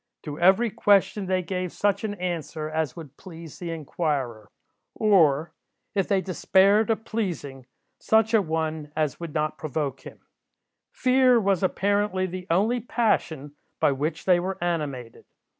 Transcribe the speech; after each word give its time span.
To 0.23 0.39
every 0.39 0.71
question 0.71 1.27
they 1.27 1.43
gave 1.43 1.71
such 1.71 2.03
an 2.03 2.15
answer 2.15 2.67
as 2.67 2.95
would 2.95 3.17
please 3.17 3.59
the 3.59 3.69
inquirer; 3.69 4.49
or, 4.95 5.53
if 5.93 6.07
they 6.07 6.21
despaired 6.21 6.89
of 6.89 7.05
pleasing, 7.05 7.67
such 7.99 8.33
a 8.33 8.41
one 8.41 8.91
as 8.95 9.19
would 9.19 9.35
not 9.35 9.59
provoke 9.59 10.01
him. 10.01 10.21
Fear 10.91 11.39
was, 11.39 11.61
apparently, 11.61 12.25
the 12.25 12.47
only 12.49 12.79
passion 12.79 13.55
by 13.79 13.91
which 13.91 14.25
they 14.25 14.39
were 14.39 14.57
animated. 14.59 15.25